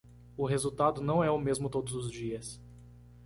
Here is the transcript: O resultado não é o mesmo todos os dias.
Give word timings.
O 0.35 0.47
resultado 0.47 0.99
não 0.99 1.23
é 1.23 1.29
o 1.29 1.37
mesmo 1.37 1.69
todos 1.69 1.93
os 1.93 2.09
dias. 2.11 2.59